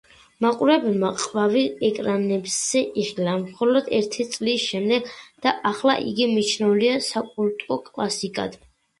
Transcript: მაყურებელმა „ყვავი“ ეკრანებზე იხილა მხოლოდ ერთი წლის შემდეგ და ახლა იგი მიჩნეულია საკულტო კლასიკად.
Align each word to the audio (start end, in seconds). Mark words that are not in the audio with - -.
მაყურებელმა 0.43 1.09
„ყვავი“ 1.23 1.59
ეკრანებზე 1.89 2.79
იხილა 3.03 3.35
მხოლოდ 3.41 3.91
ერთი 3.97 4.25
წლის 4.37 4.63
შემდეგ 4.71 5.11
და 5.47 5.53
ახლა 5.73 5.95
იგი 6.13 6.27
მიჩნეულია 6.31 6.95
საკულტო 7.09 7.77
კლასიკად. 7.91 8.57